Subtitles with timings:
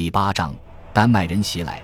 [0.00, 0.54] 第八章，
[0.94, 1.82] 丹麦人袭来。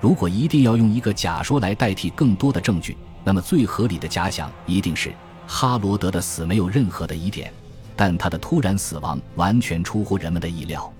[0.00, 5.12] 如果一定要用一个假说来代替更多的证据，那么最合理的假想一定是
[5.46, 7.52] 哈罗德的死没有任何的疑点，
[7.94, 10.90] 但他的突然死亡完全出乎人们的意料。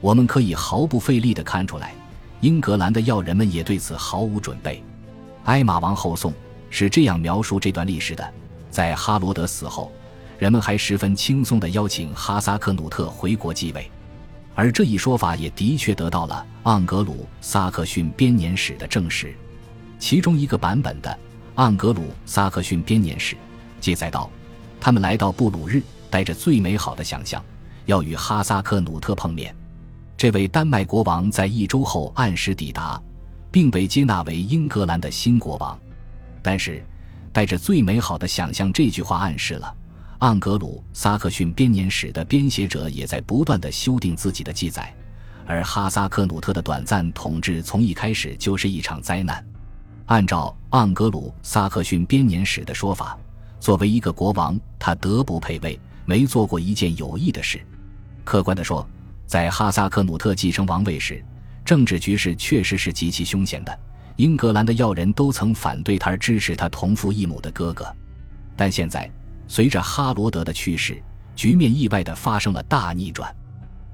[0.00, 1.92] 我们可以毫不费力地看出来，
[2.40, 4.80] 英格兰的要人们也对此毫无准备。
[5.46, 6.32] 埃玛王后颂
[6.70, 8.24] 是这样描述这段历史的：
[8.70, 9.90] 在哈罗德死后，
[10.38, 13.90] 人们还十分轻松地邀请哈萨克努特回国继位。
[14.54, 19.34] 而这一说法也的确得到了《盎格鲁撒克逊编年史》的证实。
[19.98, 21.18] 其中一个版本的
[21.62, 23.34] 《盎格鲁撒克逊编年史》
[23.80, 24.30] 记载道：
[24.80, 27.42] 他们来到布鲁日，带着最美好的想象，
[27.86, 29.54] 要与哈萨克努特碰面。
[30.16, 33.00] 这位丹麦国王在一周后按时抵达，
[33.50, 35.76] 并被接纳为英格兰的新国王。
[36.42, 36.84] 但是，
[37.32, 39.74] 带着最美好的想象这句话暗示了。
[40.20, 44.94] 盎格鲁撒克逊编年史的编写者也在不断的修订自己的记载，
[45.44, 49.44] 而哈萨克努特的短暂统治从一开始就是一场灾难。
[50.06, 53.18] 按照盎格鲁撒克逊编年史的说法，
[53.58, 57.60] 作为一个国王，他德不配位，没做过一件有益的事。
[58.22, 58.86] 客观地说，
[59.26, 61.22] 在哈萨克努特继承王位时，
[61.64, 63.78] 政治局势确实是极其凶险的。
[64.16, 67.86] 英格兰的要人都曾反对他而支持他同父异母的哥哥，
[68.56, 69.10] 但现在。
[69.46, 71.02] 随着哈罗德的去世，
[71.36, 73.34] 局面意外地发生了大逆转。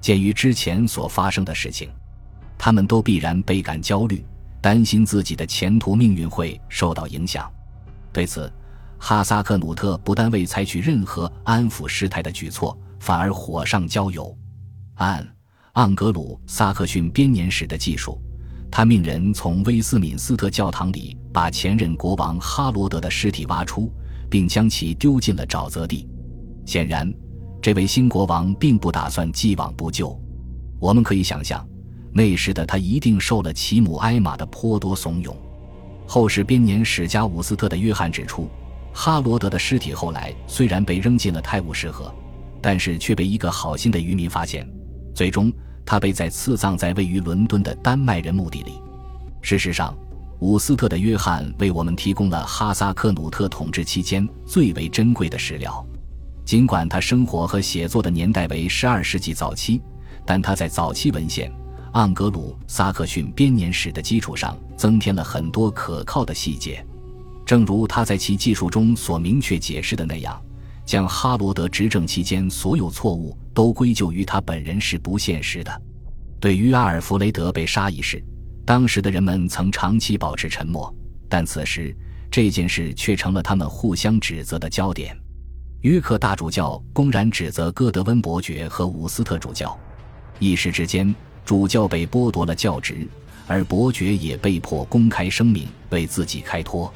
[0.01, 1.91] 鉴于之前所发生的事情，
[2.57, 4.25] 他们都必然倍感焦虑，
[4.61, 7.51] 担心自己的前途命运会受到影响。
[8.13, 8.51] 对此，
[8.99, 14.37] 哈萨克努特不但未采取任何安抚事态的举措，反而火上浇油。
[14.95, 15.27] 按
[15.75, 18.21] 盎格鲁撒克逊编年史的记述，
[18.71, 23.93] 他命人从威斯敏斯特教堂里把前任国王哈罗德的尸体挖出。
[24.31, 26.09] 并将其丢进了沼泽地。
[26.65, 27.13] 显然，
[27.61, 30.19] 这位新国王并不打算既往不咎。
[30.79, 31.67] 我们可以想象，
[32.13, 35.35] 那时的他一定受了其母埃玛的颇多怂恿。
[36.07, 38.49] 后世编年史家伍斯特的约翰指出，
[38.93, 42.15] 哈罗德的尸体后来虽然被扔进了泰晤士河，
[42.63, 44.67] 但是却被一个好心的渔民发现，
[45.15, 45.53] 最终
[45.85, 48.73] 他被在赐葬在位于伦敦的丹麦人墓地里。
[49.43, 49.97] 事实上。
[50.41, 55.87] 伍斯特的约翰为我们提供了哈萨克努特统治期间最为珍贵的史料。
[56.47, 59.81] 尽管他生活和写作的年代为十二世纪早期，
[60.25, 61.53] 但他在早期文献
[61.93, 66.85] 《盎格鲁撒克逊编年史》的基础上增添了很多可靠的细节。
[67.45, 70.41] 正如他在其记述中所明确解释的那样，
[70.87, 75.83] 将哈罗德执政期间所有错误都归咎于他本人是不现实的。
[76.41, 78.25] 对于阿尔弗雷德被杀一事，
[78.71, 80.95] 当时的人们曾长期保持沉默，
[81.29, 81.93] 但此时
[82.31, 85.19] 这件事却成了他们互相指责的焦点。
[85.81, 89.77] 约克大主教公然指责戈德温伯爵和伍斯特主教，
[90.39, 91.13] 一时之间，
[91.45, 93.09] 主教被剥夺了教职，
[93.49, 96.95] 而伯爵也被迫公开声明为自己开脱。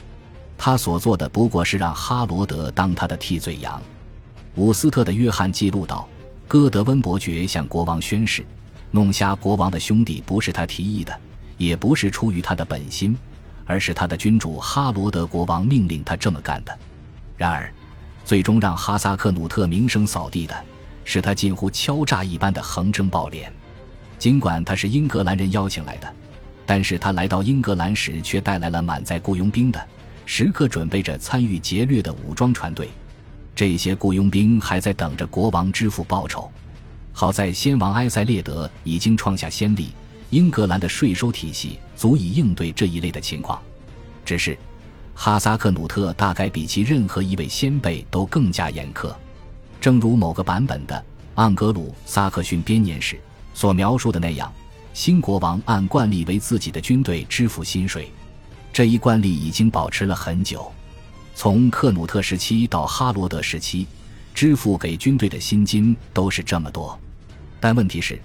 [0.56, 3.82] 他所做的不过是让哈罗德当他的替罪羊。
[4.54, 6.08] 伍斯特的约翰记录道：
[6.46, 8.46] 戈德温伯爵向国王宣誓，
[8.92, 11.20] 弄瞎国王的兄弟不是他提议的。
[11.56, 13.16] 也不是出于他的本心，
[13.64, 16.78] 而是他的君主哈罗德国王命令他这么干的。
[17.36, 17.72] 然而，
[18.24, 20.54] 最终让哈萨克努特名声扫地的
[21.04, 23.46] 是他近乎敲诈一般的横征暴敛。
[24.18, 26.12] 尽管他是英格兰人邀请来的，
[26.64, 29.86] 但是他来到英格兰时却带来了满载雇佣兵的、
[30.24, 32.88] 时刻准备着参与劫掠的武装船队。
[33.54, 36.50] 这些雇佣兵还在等着国王支付报酬。
[37.12, 39.92] 好在先王埃塞列德已经创下先例。
[40.34, 43.62] 英格兰的税收体系足以应对这一类的情况，
[44.24, 44.58] 只是
[45.14, 49.14] 哈萨克努特大概比其任何一位先辈都更加严苛。
[49.80, 51.04] 正如某个版本的
[51.40, 53.14] 《盎格鲁撒克逊编年史》
[53.54, 54.52] 所描述的那样，
[54.92, 58.10] 新国王按惯例为自己的军队支付薪水。
[58.72, 60.68] 这一惯例已经保持了很久，
[61.36, 63.86] 从克努特时期到哈罗德时期，
[64.34, 66.98] 支付给军队的薪金都是这么多。
[67.60, 68.20] 但问题是。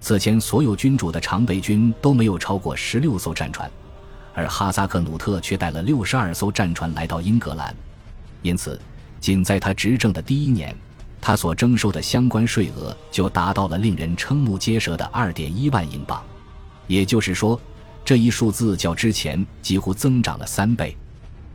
[0.00, 3.70] 此前，所有君主的常备军都没有超过十六艘战船，
[4.34, 7.74] 而哈萨克努特却带了六十二艘战船来到英格兰。
[8.40, 8.80] 因此，
[9.20, 10.74] 仅在他执政的第一年，
[11.20, 16.22] 他所征收的相关税额就达到了令人瞠目结舌的二点一万英镑。
[16.86, 17.60] 也就是说，
[18.02, 20.96] 这一数字较之前几乎增长了三倍。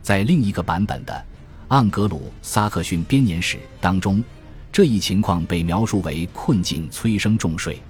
[0.02, 1.24] 在另一个版本的
[1.76, 4.22] 《盎格鲁撒克逊编年史》当中，
[4.70, 7.82] 这一情况被描述为困境催生重税。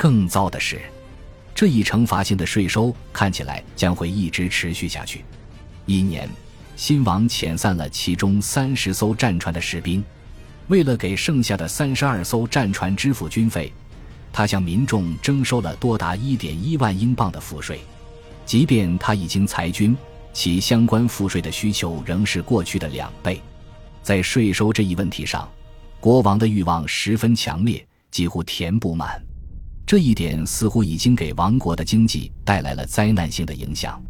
[0.00, 0.80] 更糟的是，
[1.54, 5.22] 这一惩罚性的税收看起来将会一直持续下去。
[5.84, 6.26] 一年，
[6.74, 10.02] 新王遣散了其中三十艘战船的士兵，
[10.68, 13.70] 为了给剩下的三十二艘战船支付军费，
[14.32, 17.78] 他向民众征收了多达一点一万英镑的赋税。
[18.46, 19.94] 即便他已经裁军，
[20.32, 23.38] 其相关赋税的需求仍是过去的两倍。
[24.02, 25.46] 在税收这一问题上，
[26.00, 29.22] 国王的欲望十分强烈，几乎填不满。
[29.86, 34.00] 这一点似乎已经给王国的经济带来了灾难性的影响。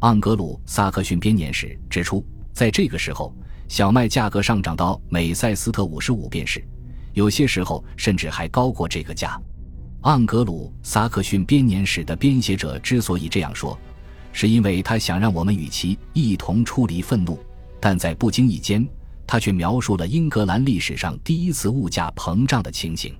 [0.00, 3.34] 盎格鲁撒克逊编年史指出，在这个时候，
[3.66, 6.62] 小麦价格上涨到每塞斯特五十五便士，
[7.14, 9.40] 有些时候甚至还高过这个价。
[10.02, 13.76] 盎格鲁撒克逊编年史的编写者之所以这样说，
[14.32, 17.38] 是因为他想让我们与其一同出离愤怒，
[17.80, 18.86] 但在不经意间，
[19.26, 23.12] 他却描述了英格兰历史上第一次物价膨胀的情形。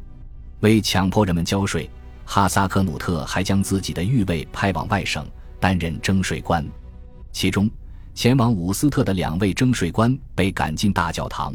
[0.60, 1.88] 为强迫人们交税，
[2.24, 5.26] 哈萨克努特还将自己的御卫派往外省
[5.60, 6.66] 担任征税官。
[7.30, 7.70] 其中，
[8.14, 11.54] 前往伍斯特的两位征税官被赶进大教堂，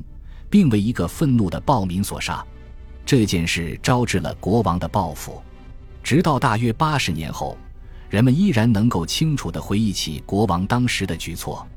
[0.49, 2.45] 并为一个愤怒的暴民所杀。
[3.03, 5.41] 这件事招致了国王的报复。
[6.03, 7.57] 直到大约八十年后，
[8.09, 11.67] 人们依然能够清楚地回忆起国王当时的举措。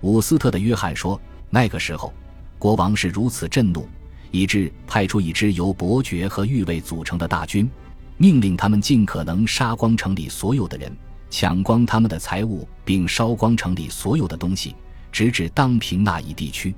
[0.00, 2.12] 伍斯特的约翰说：“那个时候，
[2.58, 3.88] 国王是如此震怒。”
[4.34, 7.70] 以致派出一支由伯爵和御卫组成的大军，
[8.16, 10.90] 命令他们尽可能杀光城里所有的人，
[11.30, 14.74] 抢光他们的财物，并烧光城里所有的东西，
[15.12, 16.74] 直至当平那一地区。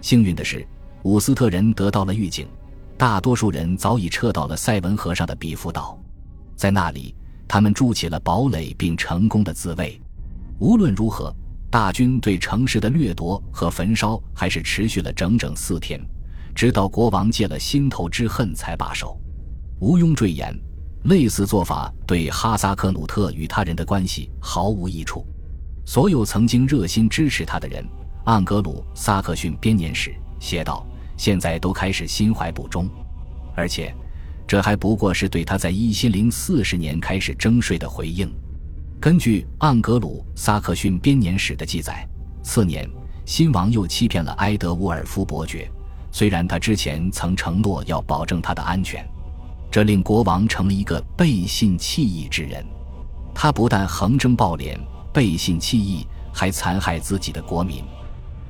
[0.00, 0.66] 幸运的是，
[1.02, 2.48] 伍斯特人得到了预警，
[2.96, 5.98] 大多数人早已撤到了塞文河上的比夫岛，
[6.56, 7.14] 在那里，
[7.46, 10.00] 他们筑起了堡垒，并成功的自卫。
[10.58, 11.30] 无论如何，
[11.70, 16.00] 大军对城市的掠夺和焚烧还是持续了整整四天。
[16.56, 19.20] 直到国王戒了心头之恨才罢手，
[19.80, 20.58] 毋庸赘言，
[21.04, 25.22] 类似做法对哈萨克努特与他人的关系毫无益处。
[25.84, 27.86] 所有曾经热心支持他的人，
[28.24, 30.84] 盎格鲁撒克逊编年史写道，
[31.18, 32.88] 现在都开始心怀不忠，
[33.54, 33.94] 而且
[34.48, 38.34] 这还不过是对他在一千零四十年开始征税的回应。
[38.98, 42.08] 根据盎格鲁撒克逊编年史的记载，
[42.42, 42.88] 次年
[43.26, 45.70] 新王又欺骗了埃德沃尔夫伯爵。
[46.16, 49.06] 虽然他之前曾承诺要保证他的安全，
[49.70, 52.64] 这令国王成了一个背信弃义之人。
[53.34, 54.78] 他不但横征暴敛、
[55.12, 57.84] 背信弃义，还残害自己的国民。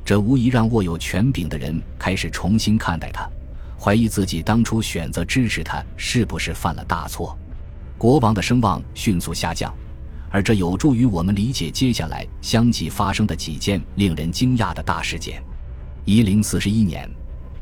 [0.05, 3.29] 这无疑让握有权柄的人开始重新看待他，
[3.77, 7.37] 怀疑自己当初选择支持他是不是犯了大错。
[7.99, 9.75] 国王的声望迅速下降，
[10.31, 15.43] 而这有助于我们理解接下来相继发生的几件令人惊讶的大事件。
[16.05, 17.11] 一零四十一年。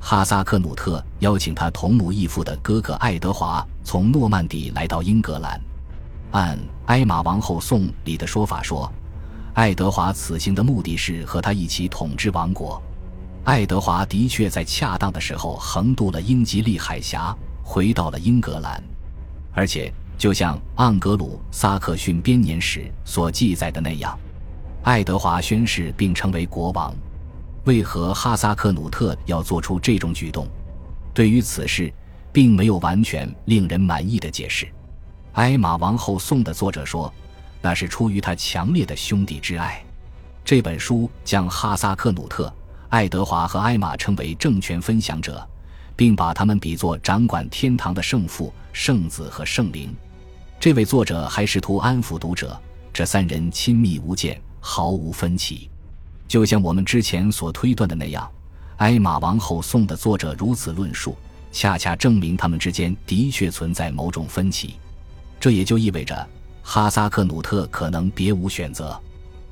[0.06, 5.58] 哈萨克努特邀请他同母异父的哥哥爱德华从诺曼底来到英格兰。
[6.32, 6.58] 按
[6.88, 8.92] 《埃玛王后颂》里的说法说，
[9.54, 12.82] 爱德华此行的目的是和他一起统治王国。
[13.44, 18.84] 爱德华的确在恰当的时候横渡了英吉利海峡，回到了英格兰。
[19.54, 24.14] 而且，就像盎格鲁撒克逊编年史所记载的那样，
[24.82, 26.94] 爱德华宣誓并成为国王。
[27.64, 30.46] 为何哈萨克努特要做出这种举动？
[31.14, 31.90] 对于此事，
[32.30, 34.66] 并没有完全令人满意的解释。
[35.32, 37.12] 《艾玛王后颂》的作者说，
[37.62, 39.82] 那是出于他强烈的兄弟之爱。
[40.44, 42.52] 这本书将哈萨克努特、
[42.90, 45.48] 爱德华和艾玛称为政权分享者，
[45.96, 49.94] 并把他们比作掌管天堂的圣父、圣子和圣灵。
[50.60, 52.60] 这位作者还试图安抚读者：
[52.92, 55.70] 这三人亲密无间，毫无分歧。
[56.26, 58.24] 就像我们之前所推断的那样，
[58.78, 61.16] 《埃玛王后颂》的作者如此论述，
[61.52, 64.74] 恰恰证明他们之间的确存在某种分歧。
[65.38, 66.28] 这也就意味着，
[66.62, 68.98] 哈萨克努特可能别无选择，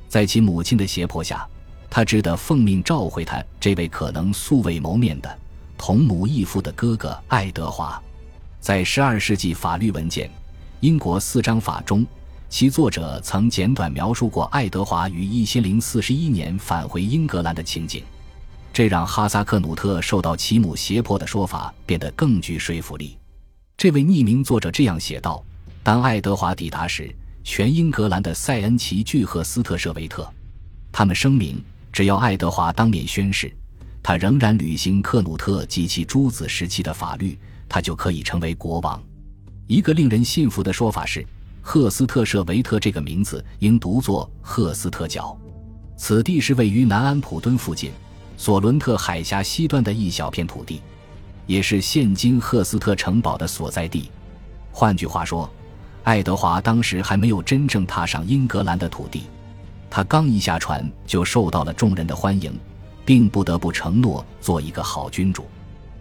[0.08, 1.46] 在其母亲的胁迫下，
[1.88, 5.38] 他只得奉命召回他这位可能素未谋面的
[5.76, 8.02] 同母异父的哥哥爱德华。
[8.60, 10.28] 在12世纪法律文件
[10.80, 12.06] 《英国四章法》中。
[12.52, 18.04] 其作者曾简短描述过爱德华于一千零四十一年返回英格兰的情景，
[18.74, 23.16] 这让哈萨克努特受到其母胁迫的说法变得更具说服力。
[23.78, 25.42] 这位匿名作者这样写道
[25.82, 27.10] ：“当爱德华抵达时，
[27.42, 30.30] 全英格兰的塞恩奇聚赫斯特舍维特，
[30.92, 31.58] 他们声明，
[31.90, 33.50] 只要爱德华当面宣誓，
[34.02, 39.02] 他仍然履行克努特及其诸子时期的法律，他就可以成为国王。”
[39.66, 41.26] 一个令人信服的说法是。
[41.64, 45.34] 赫斯特舍维特这个名字应读作赫斯特角，
[45.96, 47.92] 此地是位于南安普敦附近，
[48.36, 50.82] 索伦特海峡西端的一小片土地，
[51.46, 54.10] 也是现今赫斯特城堡的所在地。
[54.72, 55.48] 换句话说，
[56.02, 59.22] 爱德华当时还没有真正踏上英格兰的土地，
[59.88, 62.52] 他刚一下船就受到了众人的欢迎，
[63.04, 65.46] 并不得不承诺做一个好君主。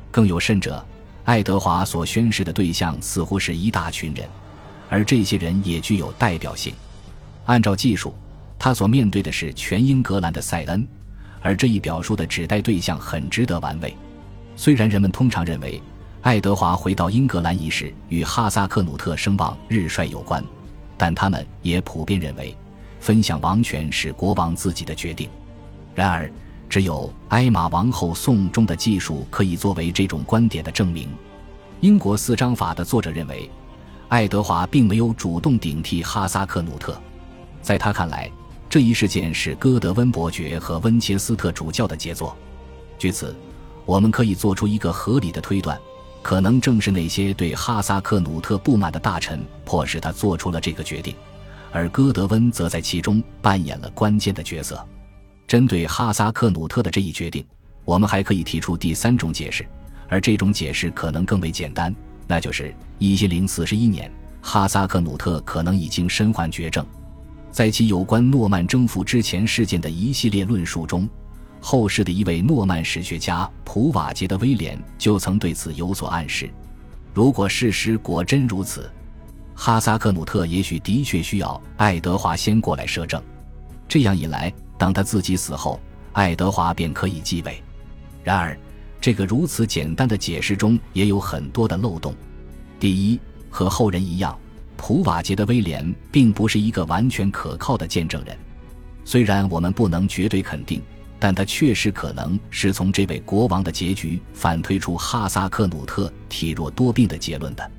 [0.10, 0.84] 更有甚者，
[1.24, 4.28] 爱德华所宣誓的对象似乎是一大群人，
[4.92, 6.74] 而这些人也具有代表性。
[7.46, 8.14] 按照技术，
[8.60, 10.86] 他所面对的是全英格兰的塞恩，
[11.42, 13.96] 而这一表述的指代对象很值得玩味。
[14.58, 15.82] 虽然人们通常认为
[16.22, 20.44] 爱德华回到英格兰一事与哈萨克努特声望日衰有关，
[20.98, 22.54] 但他们也普遍认为
[23.00, 25.30] 分享王权是国王自己的决定。
[25.96, 26.30] 然而，
[26.70, 31.10] 只有《埃玛王后颂》中的技术可以作为这种观点的证明。
[31.80, 33.50] 英国四章法的作者认为，
[34.12, 37.02] 爱德华并没有主动顶替哈萨克努特。
[37.62, 38.30] 在他看来，
[38.70, 42.36] 这一事件是戈德温伯爵和温切斯特主教的杰作。
[43.00, 43.34] 据此，
[43.86, 45.80] 我们可以做出一个合理的推断：
[46.22, 51.16] 可能正是那些对哈萨克努特不满的大臣迫使他做出了这个决定，
[51.72, 54.86] 而戈德温则在其中扮演了关键的角色。
[55.48, 57.46] 针对哈萨克努特的这一决定，
[57.86, 59.66] 我们还可以提出第三种解释，
[60.10, 61.96] 而这种解释可能更为简单，
[62.32, 64.10] 那就是一千零四十一年，
[64.42, 66.86] 哈萨克努特可能已经身患绝症。
[67.52, 71.10] 在其有关诺曼征服之前事件的一系列论述中，
[71.60, 76.50] 后世的一位诺曼史学家普瓦捷的威廉就曾对此有所暗示。
[77.14, 78.90] 如果事实果真如此，
[79.54, 83.22] 哈萨克努特也许的确需要爱德华先过来摄政，
[83.90, 84.50] 这样一来。
[84.78, 85.78] 当他自己死后，
[86.14, 87.62] 爱德华便可以继位。
[88.24, 88.58] 然而，
[89.02, 92.16] 这个如此简单的解释中也有很多的漏洞。
[92.80, 94.38] 第一，和后人一样，
[94.78, 98.38] 普瓦捷的威廉并不是一个完全可靠的见证人。
[99.04, 100.82] 虽然我们不能绝对肯定，
[101.20, 107.72] 但他确实可能是从这位国王的结局反推出哈萨克努特体弱多病的结论的。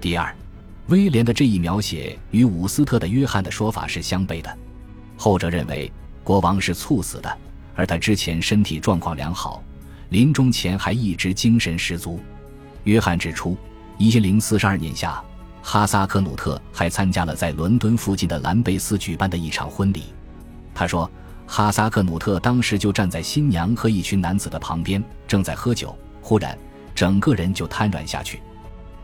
[0.00, 0.34] 第二，
[0.88, 4.58] 威廉的这一描写与伍斯特的约翰的说法是相悖的。
[5.16, 5.92] 后者认为。
[6.24, 7.38] 国王是猝死的，
[7.74, 9.60] 而他之前身体状况良好，
[10.12, 12.20] 临终前还一直精神十足。
[12.84, 13.56] 约翰指出，
[13.96, 15.18] 一零四十二年夏，
[15.62, 20.12] 哈萨克努特还参加了在伦敦附近的兰贝斯举办的一场婚礼。
[20.74, 21.10] 他说，
[21.46, 26.58] 哈萨克努特当时就站在新娘和一群男子的旁边，正在喝酒，忽然
[26.94, 28.38] 整个人就瘫软下去。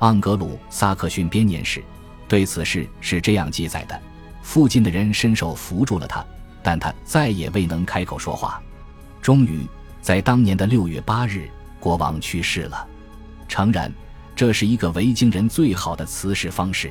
[0.00, 1.82] 盎格鲁撒克逊编年史
[2.28, 3.98] 对此事是这样记载的：
[4.42, 6.22] 附近的人伸手扶住了他。
[6.62, 8.60] 但他再也未能开口说话。
[9.22, 9.66] 终于，
[10.00, 11.48] 在当年的六月八日，
[11.80, 12.86] 国王去世了。
[13.48, 13.92] 诚然，
[14.36, 16.90] 这是一个维京人最好的辞世方式，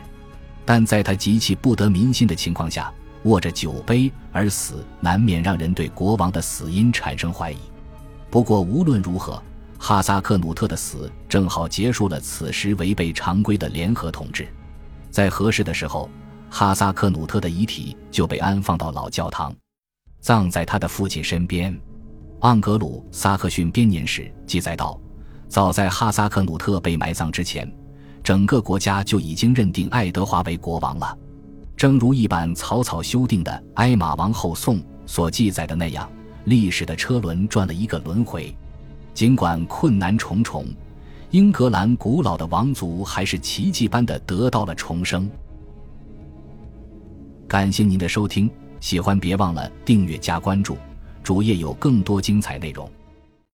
[0.65, 2.91] 但在他极其不得民心的情况下，
[3.23, 7.57] 握着酒杯而死，难免让人对国王的死因产生怀疑。
[8.29, 9.41] 不过，无论如何，
[9.79, 14.47] 哈萨克努特的死正好结束了此时违背常规的联合统治。
[15.09, 16.09] 在合适的时候，
[16.49, 19.55] 哈萨克努特的遗体就被安放到老教堂。
[20.19, 21.73] 葬在他的父亲身边，
[22.41, 24.99] 《盎格鲁撒克逊编年史》记载道，
[25.47, 27.71] 早在哈萨克努特被埋葬之前，
[28.23, 31.17] 整个国家就已经认定爱德华为国王了。
[31.75, 34.77] 正如一版草草修订的《埃玛王后颂》
[35.07, 36.07] 所记载的那样，
[36.45, 38.55] 历史的车轮转了一个轮回。
[39.15, 40.63] 尽管困难重重，
[41.31, 45.27] 英格兰古老的王族还是奇迹般的得到了重生。
[47.47, 48.47] 感谢您的收听。
[48.79, 50.77] 喜欢别忘了订阅加关注，
[51.27, 52.89] 主页有更多精彩内容。